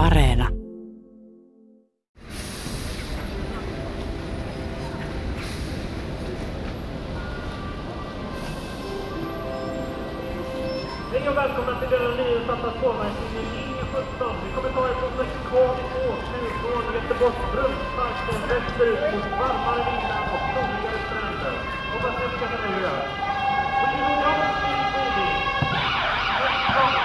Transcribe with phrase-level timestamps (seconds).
[0.00, 0.48] Areena.
[11.12, 14.36] Hej och välkomna till denna nyinsatta spårvagnslinje linje 17.
[14.44, 20.22] Vi kommer ta er från Mexikan i årstur från Göteborgs Brunnsparken västerut mot varmare vindar
[20.34, 21.54] och soligare stränder.
[21.92, 23.30] Hoppas ni uppskattar nöjet.
[26.40, 26.99] We don't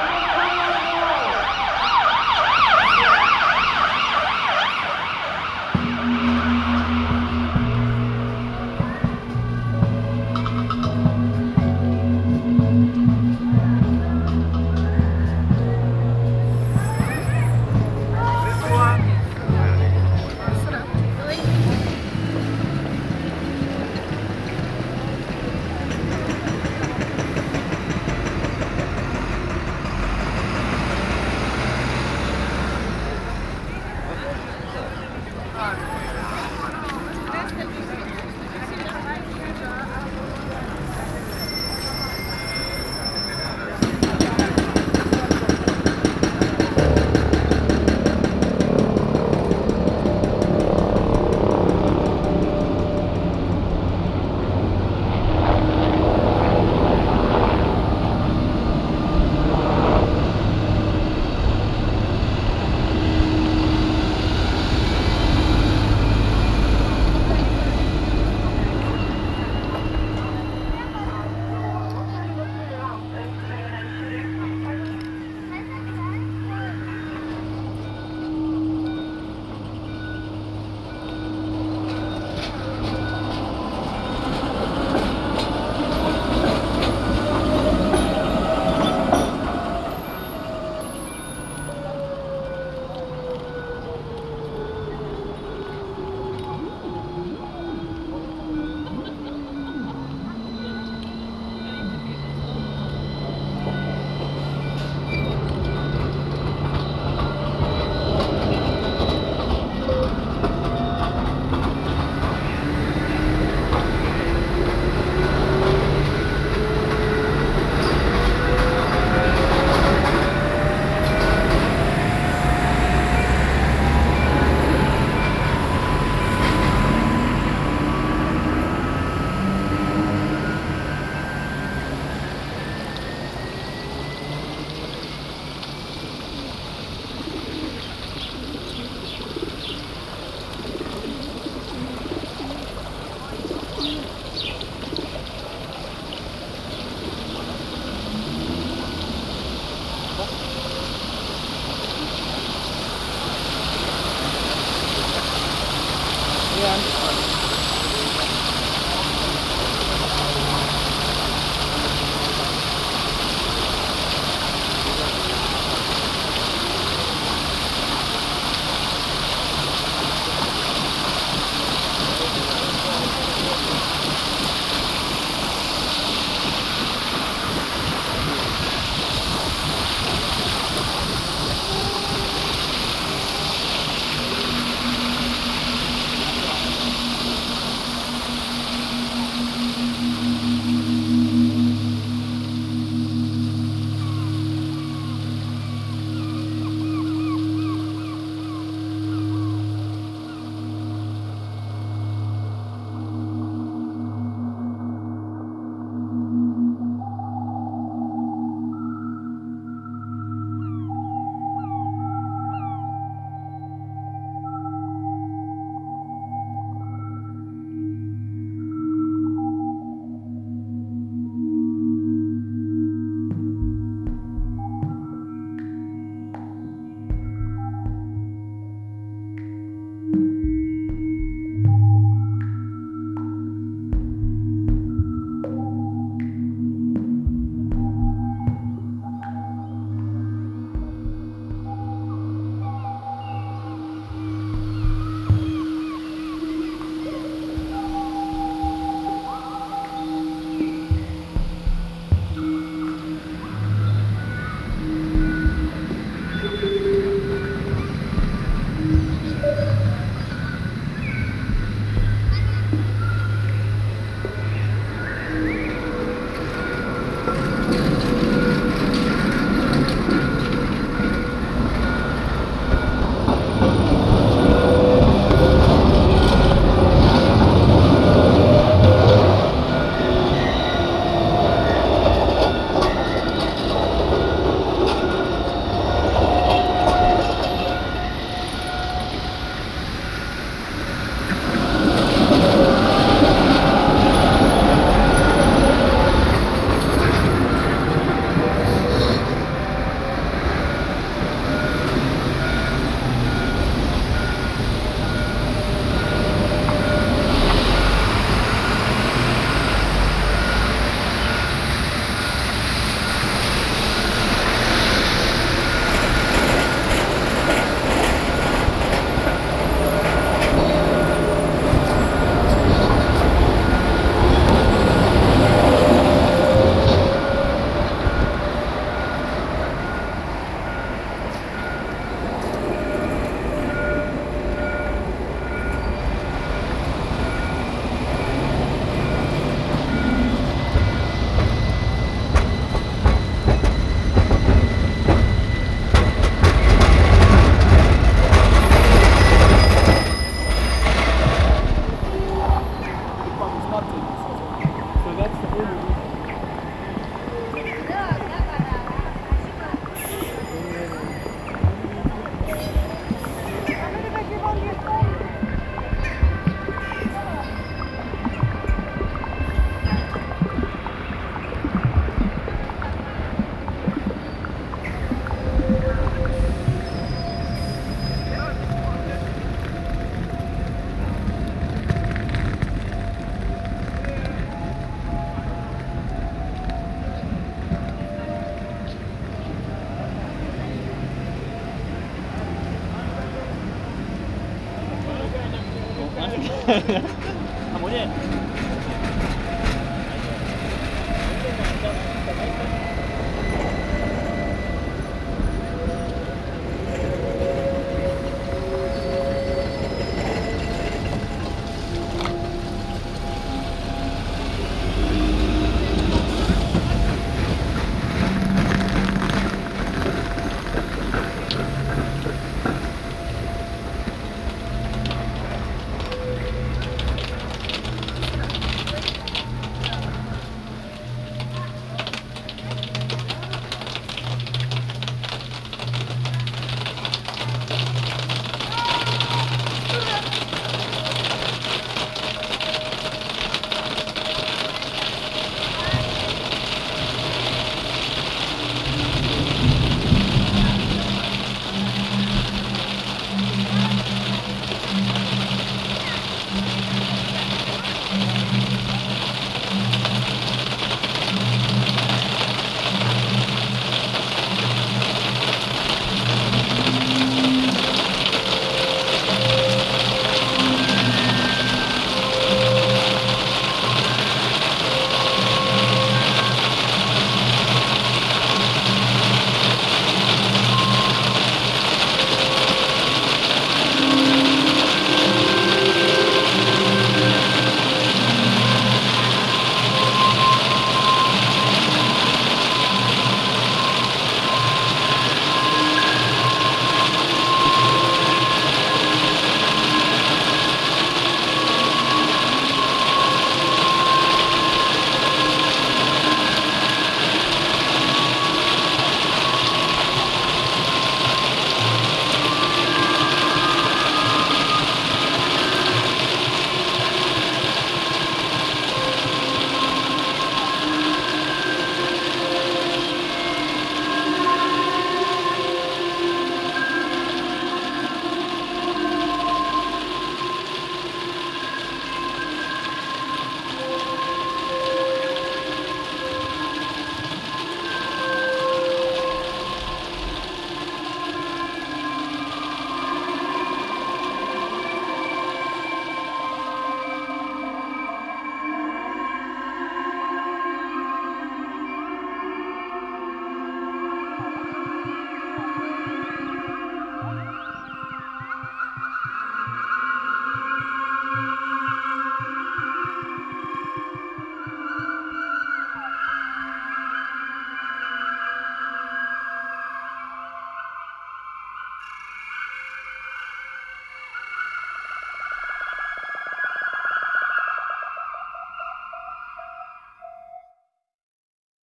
[397.78, 398.10] もうね